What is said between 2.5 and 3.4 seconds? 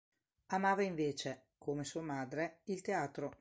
il teatro.